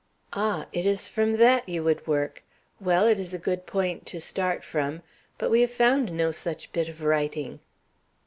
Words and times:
"Ah! 0.33 0.65
It 0.73 0.87
is 0.87 1.07
from 1.07 1.33
that 1.33 1.69
you 1.69 1.83
would 1.83 2.07
work! 2.07 2.41
Well, 2.79 3.05
it 3.05 3.19
is 3.19 3.35
a 3.35 3.37
good 3.37 3.67
point 3.67 4.07
to 4.07 4.19
start 4.19 4.63
from. 4.63 5.03
But 5.37 5.51
we 5.51 5.61
have 5.61 5.69
found 5.69 6.11
no 6.11 6.31
such 6.31 6.71
bit 6.71 6.89
of 6.89 7.03
writing." 7.03 7.59